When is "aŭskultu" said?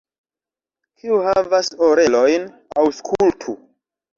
2.85-3.57